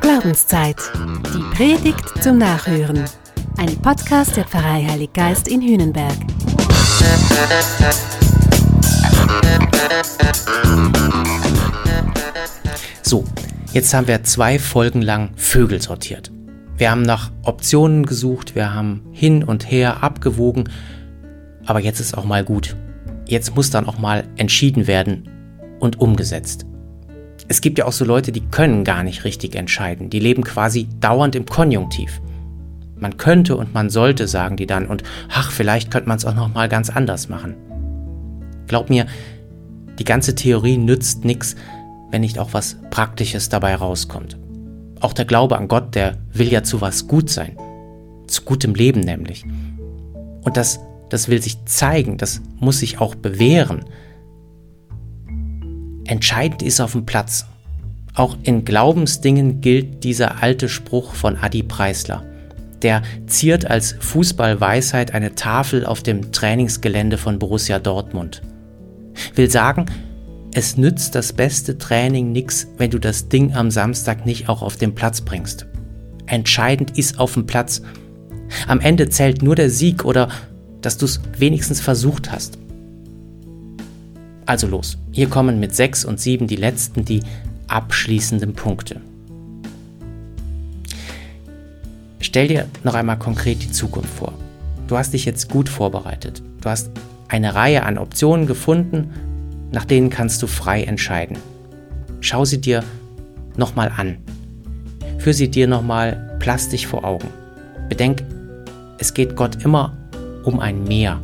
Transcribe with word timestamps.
Glaubenszeit. 0.00 0.76
Die 1.32 1.56
Predigt 1.56 2.20
zum 2.20 2.38
Nachhören. 2.38 3.04
Ein 3.58 3.76
Podcast 3.76 4.36
der 4.36 4.44
Pfarrei 4.44 4.84
Heilig 4.88 5.12
Geist 5.12 5.46
in 5.46 5.62
Hühnenberg. 5.62 6.16
So, 13.02 13.24
jetzt 13.72 13.94
haben 13.94 14.08
wir 14.08 14.24
zwei 14.24 14.58
Folgen 14.58 15.02
lang 15.02 15.30
Vögel 15.36 15.80
sortiert. 15.80 16.32
Wir 16.76 16.90
haben 16.90 17.02
nach 17.02 17.30
Optionen 17.44 18.04
gesucht, 18.04 18.56
wir 18.56 18.74
haben 18.74 19.02
hin 19.12 19.44
und 19.44 19.70
her 19.70 20.02
abgewogen, 20.02 20.68
aber 21.66 21.78
jetzt 21.78 22.00
ist 22.00 22.18
auch 22.18 22.24
mal 22.24 22.42
gut. 22.42 22.74
Jetzt 23.26 23.54
muss 23.54 23.70
dann 23.70 23.86
auch 23.86 23.98
mal 23.98 24.24
entschieden 24.36 24.88
werden 24.88 25.28
und 25.78 26.00
umgesetzt. 26.00 26.66
Es 27.50 27.60
gibt 27.60 27.78
ja 27.78 27.86
auch 27.86 27.92
so 27.92 28.04
Leute, 28.04 28.30
die 28.30 28.42
können 28.42 28.84
gar 28.84 29.02
nicht 29.02 29.24
richtig 29.24 29.56
entscheiden. 29.56 30.08
Die 30.08 30.20
leben 30.20 30.44
quasi 30.44 30.86
dauernd 31.00 31.34
im 31.34 31.46
Konjunktiv. 31.46 32.20
Man 32.96 33.16
könnte 33.16 33.56
und 33.56 33.74
man 33.74 33.90
sollte, 33.90 34.28
sagen 34.28 34.56
die 34.56 34.68
dann, 34.68 34.86
und 34.86 35.02
ach, 35.28 35.50
vielleicht 35.50 35.90
könnte 35.90 36.08
man 36.08 36.16
es 36.16 36.24
auch 36.24 36.36
noch 36.36 36.54
mal 36.54 36.68
ganz 36.68 36.90
anders 36.90 37.28
machen. 37.28 37.56
Glaub 38.68 38.88
mir, 38.88 39.06
die 39.98 40.04
ganze 40.04 40.36
Theorie 40.36 40.76
nützt 40.76 41.24
nichts, 41.24 41.56
wenn 42.12 42.20
nicht 42.20 42.38
auch 42.38 42.50
was 42.52 42.76
Praktisches 42.90 43.48
dabei 43.48 43.74
rauskommt. 43.74 44.38
Auch 45.00 45.12
der 45.12 45.24
Glaube 45.24 45.58
an 45.58 45.66
Gott, 45.66 45.96
der 45.96 46.18
will 46.32 46.52
ja 46.52 46.62
zu 46.62 46.80
was 46.80 47.08
gut 47.08 47.30
sein. 47.30 47.56
Zu 48.28 48.42
gutem 48.42 48.76
Leben 48.76 49.00
nämlich. 49.00 49.44
Und 50.42 50.56
das, 50.56 50.78
das 51.08 51.28
will 51.28 51.42
sich 51.42 51.64
zeigen, 51.64 52.16
das 52.16 52.42
muss 52.60 52.78
sich 52.78 53.00
auch 53.00 53.16
bewähren. 53.16 53.86
Entscheidend 56.10 56.60
ist 56.62 56.80
auf 56.80 56.90
dem 56.90 57.06
Platz. 57.06 57.46
Auch 58.14 58.36
in 58.42 58.64
Glaubensdingen 58.64 59.60
gilt 59.60 60.02
dieser 60.02 60.42
alte 60.42 60.68
Spruch 60.68 61.14
von 61.14 61.36
Adi 61.36 61.62
Preisler. 61.62 62.24
Der 62.82 63.02
ziert 63.28 63.70
als 63.70 63.94
Fußballweisheit 64.00 65.14
eine 65.14 65.36
Tafel 65.36 65.86
auf 65.86 66.02
dem 66.02 66.32
Trainingsgelände 66.32 67.16
von 67.16 67.38
Borussia 67.38 67.78
Dortmund. 67.78 68.42
Will 69.36 69.48
sagen, 69.48 69.86
es 70.52 70.76
nützt 70.76 71.14
das 71.14 71.32
beste 71.32 71.78
Training 71.78 72.32
nichts, 72.32 72.66
wenn 72.76 72.90
du 72.90 72.98
das 72.98 73.28
Ding 73.28 73.54
am 73.54 73.70
Samstag 73.70 74.26
nicht 74.26 74.48
auch 74.48 74.62
auf 74.62 74.76
den 74.76 74.96
Platz 74.96 75.20
bringst. 75.20 75.66
Entscheidend 76.26 76.98
ist 76.98 77.20
auf 77.20 77.34
dem 77.34 77.46
Platz. 77.46 77.82
Am 78.66 78.80
Ende 78.80 79.10
zählt 79.10 79.42
nur 79.42 79.54
der 79.54 79.70
Sieg 79.70 80.04
oder 80.04 80.28
dass 80.80 80.98
du 80.98 81.04
es 81.04 81.20
wenigstens 81.38 81.80
versucht 81.80 82.32
hast. 82.32 82.58
Also 84.44 84.66
los, 84.66 84.98
hier 85.12 85.28
kommen 85.28 85.60
mit 85.60 85.74
6 85.74 86.04
und 86.04 86.20
7 86.20 86.46
die 86.46 86.56
letzten, 86.56 87.04
die 87.04 87.20
abschließenden 87.68 88.54
Punkte. 88.54 89.00
Stell 92.20 92.48
dir 92.48 92.66
noch 92.84 92.94
einmal 92.94 93.18
konkret 93.18 93.62
die 93.62 93.72
Zukunft 93.72 94.10
vor. 94.10 94.32
Du 94.86 94.96
hast 94.96 95.12
dich 95.12 95.24
jetzt 95.24 95.48
gut 95.48 95.68
vorbereitet. 95.68 96.42
Du 96.60 96.68
hast 96.68 96.90
eine 97.28 97.54
Reihe 97.54 97.84
an 97.84 97.98
Optionen 97.98 98.46
gefunden, 98.46 99.10
nach 99.72 99.84
denen 99.84 100.10
kannst 100.10 100.42
du 100.42 100.46
frei 100.46 100.82
entscheiden. 100.82 101.38
Schau 102.20 102.44
sie 102.44 102.60
dir 102.60 102.84
nochmal 103.56 103.92
an. 103.96 104.18
Führ 105.18 105.32
sie 105.32 105.50
dir 105.50 105.66
nochmal 105.66 106.36
plastisch 106.38 106.86
vor 106.86 107.04
Augen. 107.04 107.28
Bedenk, 107.88 108.24
es 108.98 109.14
geht 109.14 109.36
Gott 109.36 109.64
immer 109.64 109.96
um 110.44 110.60
ein 110.60 110.84
Mehr. 110.84 111.20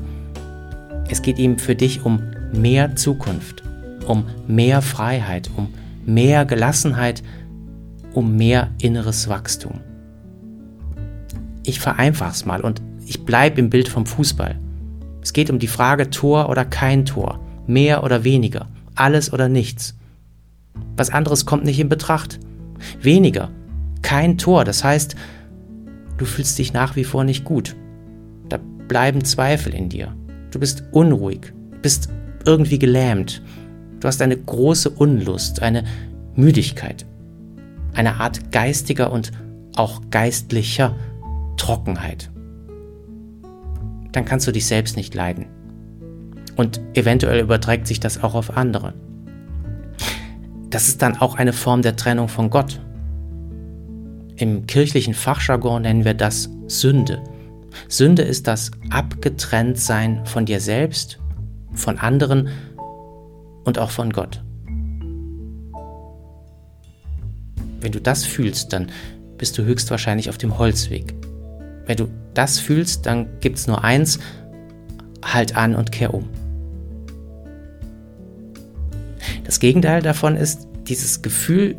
Es 1.08 1.22
geht 1.22 1.38
ihm 1.38 1.58
für 1.58 1.74
dich 1.74 2.04
um 2.04 2.20
mehr 2.52 2.96
Zukunft, 2.96 3.62
um 4.08 4.26
mehr 4.46 4.82
Freiheit, 4.82 5.50
um 5.56 5.72
mehr 6.04 6.44
Gelassenheit, 6.44 7.22
um 8.14 8.36
mehr 8.36 8.70
inneres 8.80 9.28
Wachstum. 9.28 9.80
Ich 11.64 11.80
vereinfache 11.80 12.32
es 12.32 12.46
mal 12.46 12.60
und 12.60 12.80
ich 13.06 13.24
bleibe 13.24 13.60
im 13.60 13.70
Bild 13.70 13.88
vom 13.88 14.06
Fußball. 14.06 14.58
Es 15.20 15.32
geht 15.32 15.50
um 15.50 15.58
die 15.58 15.66
Frage 15.66 16.10
Tor 16.10 16.48
oder 16.48 16.64
kein 16.64 17.04
Tor, 17.04 17.40
mehr 17.66 18.04
oder 18.04 18.24
weniger, 18.24 18.68
alles 18.94 19.32
oder 19.32 19.48
nichts. 19.48 19.96
Was 20.96 21.10
anderes 21.10 21.46
kommt 21.46 21.64
nicht 21.64 21.80
in 21.80 21.88
Betracht. 21.88 22.38
Weniger, 23.00 23.50
kein 24.02 24.38
Tor, 24.38 24.64
das 24.64 24.84
heißt, 24.84 25.16
du 26.16 26.24
fühlst 26.24 26.58
dich 26.58 26.72
nach 26.72 26.94
wie 26.96 27.04
vor 27.04 27.24
nicht 27.24 27.44
gut. 27.44 27.74
Da 28.48 28.58
bleiben 28.88 29.24
Zweifel 29.24 29.74
in 29.74 29.88
dir. 29.88 30.14
Du 30.52 30.60
bist 30.60 30.84
unruhig, 30.92 31.52
bist 31.82 32.08
irgendwie 32.44 32.78
gelähmt. 32.78 33.42
Du 34.00 34.08
hast 34.08 34.20
eine 34.20 34.36
große 34.36 34.90
Unlust, 34.90 35.62
eine 35.62 35.84
Müdigkeit, 36.34 37.06
eine 37.94 38.16
Art 38.16 38.52
geistiger 38.52 39.10
und 39.10 39.32
auch 39.76 40.02
geistlicher 40.10 40.94
Trockenheit. 41.56 42.30
Dann 44.12 44.24
kannst 44.24 44.46
du 44.46 44.52
dich 44.52 44.66
selbst 44.66 44.96
nicht 44.96 45.14
leiden. 45.14 45.46
Und 46.56 46.80
eventuell 46.94 47.40
überträgt 47.40 47.86
sich 47.86 48.00
das 48.00 48.22
auch 48.22 48.34
auf 48.34 48.56
andere. 48.56 48.94
Das 50.70 50.88
ist 50.88 51.02
dann 51.02 51.16
auch 51.18 51.36
eine 51.36 51.52
Form 51.52 51.82
der 51.82 51.96
Trennung 51.96 52.28
von 52.28 52.50
Gott. 52.50 52.80
Im 54.36 54.66
kirchlichen 54.66 55.14
Fachjargon 55.14 55.82
nennen 55.82 56.04
wir 56.04 56.14
das 56.14 56.50
Sünde. 56.66 57.22
Sünde 57.88 58.22
ist 58.22 58.46
das 58.46 58.70
Abgetrenntsein 58.90 60.24
von 60.26 60.44
dir 60.46 60.60
selbst 60.60 61.18
von 61.72 61.98
anderen 61.98 62.48
und 63.66 63.78
auch 63.78 63.90
von 63.90 64.10
Gott. 64.10 64.42
Wenn 67.80 67.92
du 67.92 68.00
das 68.00 68.24
fühlst, 68.24 68.72
dann 68.72 68.90
bist 69.36 69.58
du 69.58 69.64
höchstwahrscheinlich 69.64 70.30
auf 70.30 70.38
dem 70.38 70.58
Holzweg. 70.58 71.14
Wenn 71.84 71.98
du 71.98 72.08
das 72.32 72.58
fühlst, 72.58 73.04
dann 73.04 73.28
gibt 73.40 73.58
es 73.58 73.66
nur 73.66 73.84
eins, 73.84 74.18
halt 75.22 75.56
an 75.56 75.74
und 75.74 75.92
kehr 75.92 76.14
um. 76.14 76.28
Das 79.44 79.60
Gegenteil 79.60 80.02
davon 80.02 80.36
ist 80.36 80.66
dieses 80.88 81.22
Gefühl, 81.22 81.76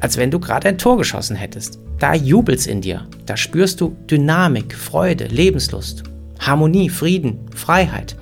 als 0.00 0.16
wenn 0.16 0.30
du 0.30 0.40
gerade 0.40 0.68
ein 0.68 0.78
Tor 0.78 0.96
geschossen 0.98 1.36
hättest. 1.36 1.78
Da 1.98 2.14
jubelt's 2.14 2.66
in 2.66 2.80
dir. 2.80 3.06
Da 3.26 3.36
spürst 3.36 3.80
du 3.80 3.96
Dynamik, 4.10 4.74
Freude, 4.74 5.26
Lebenslust, 5.26 6.02
Harmonie, 6.40 6.88
Frieden, 6.88 7.38
Freiheit. 7.54 8.16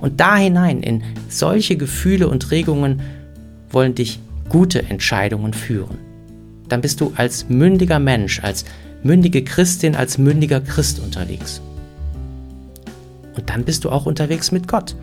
Und 0.00 0.20
da 0.20 0.36
hinein, 0.36 0.82
in 0.82 1.02
solche 1.28 1.76
Gefühle 1.76 2.28
und 2.28 2.50
Regungen, 2.50 3.00
wollen 3.70 3.94
dich 3.94 4.20
gute 4.48 4.82
Entscheidungen 4.84 5.52
führen. 5.52 5.98
Dann 6.68 6.80
bist 6.80 7.00
du 7.00 7.12
als 7.16 7.48
mündiger 7.48 7.98
Mensch, 7.98 8.42
als 8.42 8.64
mündige 9.02 9.44
Christin, 9.44 9.94
als 9.94 10.18
mündiger 10.18 10.60
Christ 10.60 11.00
unterwegs. 11.00 11.60
Und 13.36 13.50
dann 13.50 13.64
bist 13.64 13.84
du 13.84 13.90
auch 13.90 14.06
unterwegs 14.06 14.52
mit 14.52 14.68
Gott. 14.68 14.96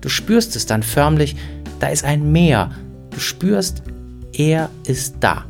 Du 0.00 0.08
spürst 0.08 0.56
es 0.56 0.66
dann 0.66 0.82
förmlich, 0.82 1.36
da 1.80 1.88
ist 1.88 2.04
ein 2.04 2.30
Meer. 2.32 2.70
Du 3.10 3.20
spürst, 3.20 3.82
er 4.32 4.70
ist 4.86 5.16
da. 5.20 5.44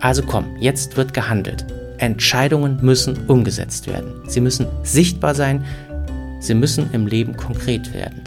Also 0.00 0.22
komm, 0.22 0.46
jetzt 0.58 0.96
wird 0.96 1.14
gehandelt. 1.14 1.64
Entscheidungen 1.98 2.78
müssen 2.82 3.16
umgesetzt 3.28 3.86
werden. 3.86 4.12
Sie 4.26 4.40
müssen 4.40 4.66
sichtbar 4.82 5.34
sein, 5.34 5.64
Sie 6.42 6.54
müssen 6.54 6.92
im 6.92 7.06
Leben 7.06 7.36
konkret 7.36 7.94
werden. 7.94 8.22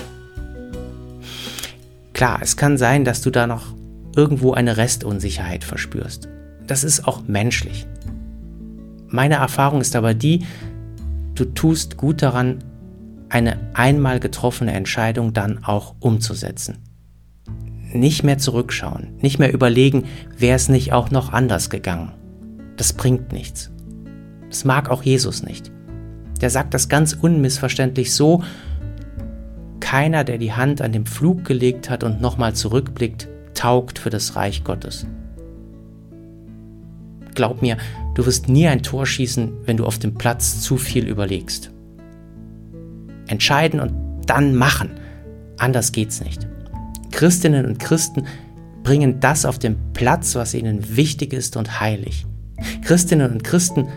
Klar, 2.13 2.39
es 2.41 2.55
kann 2.55 2.77
sein, 2.77 3.03
dass 3.03 3.21
du 3.21 3.29
da 3.29 3.45
noch 3.45 3.75
irgendwo 4.15 4.53
eine 4.53 4.77
Restunsicherheit 4.77 5.65
verspürst. 5.65 6.29
Das 6.65 6.85
ist 6.85 7.09
auch 7.09 7.27
menschlich. 7.27 7.85
Meine 9.09 9.35
Erfahrung 9.35 9.81
ist 9.81 9.97
aber 9.97 10.13
die, 10.13 10.45
du 11.35 11.43
tust 11.43 11.97
gut 11.97 12.21
daran, 12.21 12.63
eine 13.27 13.59
einmal 13.73 14.21
getroffene 14.21 14.71
Entscheidung 14.71 15.33
dann 15.33 15.65
auch 15.65 15.95
umzusetzen. 15.99 16.77
Nicht 17.91 18.23
mehr 18.23 18.37
zurückschauen, 18.37 19.17
nicht 19.17 19.39
mehr 19.39 19.53
überlegen, 19.53 20.05
wäre 20.37 20.55
es 20.55 20.69
nicht 20.69 20.93
auch 20.93 21.11
noch 21.11 21.33
anders 21.33 21.69
gegangen. 21.69 22.13
Das 22.77 22.93
bringt 22.93 23.33
nichts. 23.33 23.71
Das 24.47 24.63
mag 24.63 24.89
auch 24.89 25.03
Jesus 25.03 25.43
nicht. 25.43 25.74
Der 26.41 26.49
sagt 26.49 26.73
das 26.73 26.89
ganz 26.89 27.13
unmissverständlich 27.13 28.13
so, 28.13 28.43
keiner, 29.79 30.23
der 30.23 30.37
die 30.37 30.53
Hand 30.53 30.81
an 30.81 30.91
den 30.91 31.05
Flug 31.05 31.45
gelegt 31.45 31.89
hat 31.89 32.03
und 32.03 32.19
nochmal 32.19 32.53
zurückblickt, 32.53 33.27
taugt 33.53 33.99
für 33.99 34.09
das 34.09 34.35
Reich 34.35 34.63
Gottes. 34.63 35.05
Glaub 37.35 37.61
mir, 37.61 37.77
du 38.15 38.25
wirst 38.25 38.49
nie 38.49 38.67
ein 38.67 38.81
Tor 38.81 39.05
schießen, 39.05 39.51
wenn 39.65 39.77
du 39.77 39.85
auf 39.85 39.99
dem 39.99 40.15
Platz 40.15 40.61
zu 40.61 40.77
viel 40.77 41.07
überlegst. 41.07 41.71
Entscheiden 43.27 43.79
und 43.79 43.93
dann 44.25 44.55
machen. 44.55 44.91
Anders 45.57 45.91
geht's 45.91 46.21
nicht. 46.21 46.47
Christinnen 47.11 47.65
und 47.65 47.79
Christen 47.79 48.25
bringen 48.83 49.19
das 49.19 49.45
auf 49.45 49.59
den 49.59 49.77
Platz, 49.93 50.35
was 50.35 50.53
ihnen 50.53 50.95
wichtig 50.95 51.33
ist 51.33 51.57
und 51.57 51.79
heilig. 51.79 52.25
Christinnen 52.81 53.31
und 53.31 53.43
Christen 53.43 53.87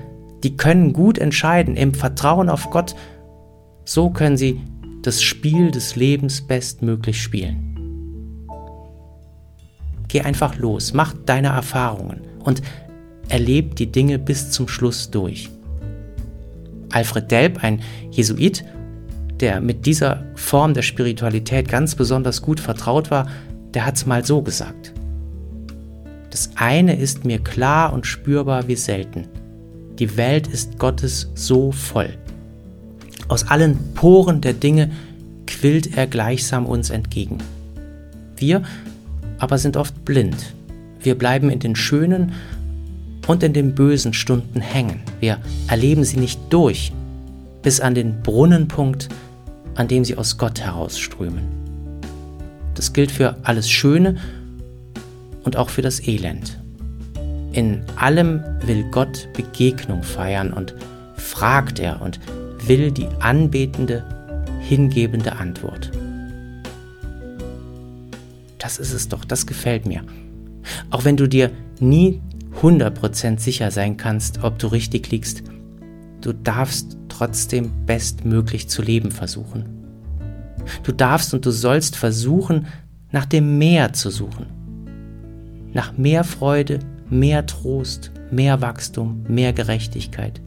die 0.42 0.56
können 0.56 0.92
gut 0.92 1.18
entscheiden 1.18 1.76
im 1.76 1.94
Vertrauen 1.94 2.48
auf 2.48 2.70
Gott. 2.70 2.94
So 3.84 4.10
können 4.10 4.36
sie 4.36 4.60
das 5.02 5.22
Spiel 5.22 5.70
des 5.70 5.96
Lebens 5.96 6.46
bestmöglich 6.46 7.22
spielen. 7.22 7.76
Geh 10.08 10.22
einfach 10.22 10.56
los, 10.56 10.94
mach 10.94 11.14
deine 11.26 11.48
Erfahrungen 11.48 12.22
und 12.40 12.62
erleb 13.28 13.76
die 13.76 13.92
Dinge 13.92 14.18
bis 14.18 14.50
zum 14.50 14.68
Schluss 14.68 15.10
durch. 15.10 15.50
Alfred 16.90 17.30
Delp, 17.30 17.62
ein 17.62 17.80
Jesuit, 18.10 18.64
der 19.40 19.60
mit 19.60 19.86
dieser 19.86 20.24
Form 20.34 20.74
der 20.74 20.82
Spiritualität 20.82 21.68
ganz 21.68 21.94
besonders 21.94 22.42
gut 22.42 22.60
vertraut 22.60 23.10
war, 23.10 23.28
der 23.74 23.84
hat 23.84 23.96
es 23.96 24.06
mal 24.06 24.24
so 24.24 24.42
gesagt. 24.42 24.94
Das 26.30 26.50
eine 26.56 26.96
ist 26.96 27.24
mir 27.24 27.38
klar 27.38 27.92
und 27.92 28.06
spürbar 28.06 28.66
wie 28.68 28.76
selten. 28.76 29.28
Die 29.98 30.16
Welt 30.16 30.46
ist 30.46 30.78
Gottes 30.78 31.30
so 31.34 31.72
voll. 31.72 32.10
Aus 33.26 33.48
allen 33.48 33.76
Poren 33.94 34.40
der 34.40 34.52
Dinge 34.52 34.90
quillt 35.46 35.96
er 35.96 36.06
gleichsam 36.06 36.66
uns 36.66 36.90
entgegen. 36.90 37.38
Wir 38.36 38.62
aber 39.38 39.58
sind 39.58 39.76
oft 39.76 40.04
blind. 40.04 40.54
Wir 41.00 41.16
bleiben 41.16 41.50
in 41.50 41.58
den 41.58 41.76
schönen 41.76 42.32
und 43.26 43.42
in 43.42 43.52
den 43.52 43.74
bösen 43.74 44.14
Stunden 44.14 44.60
hängen. 44.60 45.00
Wir 45.20 45.38
erleben 45.66 46.04
sie 46.04 46.18
nicht 46.18 46.40
durch, 46.50 46.92
bis 47.62 47.80
an 47.80 47.94
den 47.94 48.22
Brunnenpunkt, 48.22 49.08
an 49.74 49.88
dem 49.88 50.04
sie 50.04 50.16
aus 50.16 50.38
Gott 50.38 50.60
herausströmen. 50.60 51.44
Das 52.74 52.92
gilt 52.92 53.10
für 53.10 53.36
alles 53.42 53.68
Schöne 53.68 54.16
und 55.44 55.56
auch 55.56 55.68
für 55.68 55.82
das 55.82 56.06
Elend. 56.06 56.57
In 57.52 57.82
allem 57.96 58.42
will 58.64 58.84
Gott 58.90 59.28
Begegnung 59.34 60.02
feiern 60.02 60.52
und 60.52 60.74
fragt 61.16 61.78
er 61.78 62.02
und 62.02 62.20
will 62.66 62.90
die 62.90 63.08
anbetende, 63.20 64.04
hingebende 64.60 65.36
Antwort. 65.36 65.90
Das 68.58 68.78
ist 68.78 68.92
es 68.92 69.08
doch, 69.08 69.24
das 69.24 69.46
gefällt 69.46 69.86
mir. 69.86 70.02
Auch 70.90 71.04
wenn 71.04 71.16
du 71.16 71.26
dir 71.26 71.50
nie 71.80 72.20
100% 72.60 73.38
sicher 73.38 73.70
sein 73.70 73.96
kannst, 73.96 74.42
ob 74.42 74.58
du 74.58 74.66
richtig 74.66 75.10
liegst, 75.10 75.42
du 76.20 76.32
darfst 76.32 76.98
trotzdem 77.08 77.70
bestmöglich 77.86 78.68
zu 78.68 78.82
leben 78.82 79.10
versuchen. 79.10 79.64
Du 80.82 80.92
darfst 80.92 81.32
und 81.32 81.46
du 81.46 81.50
sollst 81.50 81.96
versuchen, 81.96 82.66
nach 83.10 83.24
dem 83.24 83.58
Meer 83.58 83.92
zu 83.92 84.10
suchen. 84.10 84.46
Nach 85.72 85.96
mehr 85.96 86.24
Freude, 86.24 86.80
mehr 87.10 87.46
Trost, 87.46 88.12
mehr 88.30 88.60
Wachstum, 88.60 89.24
mehr 89.28 89.52
Gerechtigkeit, 89.52 90.40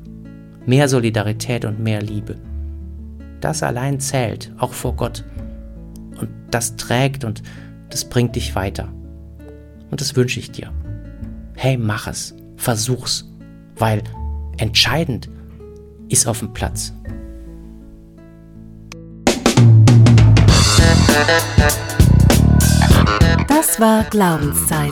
mehr 0.66 0.88
Solidarität 0.88 1.66
und 1.66 1.80
mehr 1.80 2.02
Liebe. 2.02 2.38
Das 3.40 3.64
allein 3.64 4.00
zählt, 4.00 4.52
auch 4.58 4.74
vor 4.74 4.96
Gott. 4.96 5.24
Und 6.20 6.30
das 6.52 6.76
trägt 6.76 7.24
und 7.24 7.42
das 7.90 8.06
bringt 8.06 8.36
dich 8.36 8.56
weiter. 8.56 8.88
Und 9.90 10.00
das 10.00 10.16
wünsche 10.16 10.40
ich 10.40 10.52
dir. 10.52 10.72
Hey, 11.56 11.78
mach 11.78 12.08
es, 12.08 12.36
versuch's, 12.56 13.30
weil 13.76 14.04
entscheidend 14.58 15.30
ist 16.10 16.28
auf 16.28 16.40
dem 16.40 16.54
Platz. 16.54 16.94
Das 23.48 23.80
war 23.80 24.04
Glaubenszeit. 24.06 24.92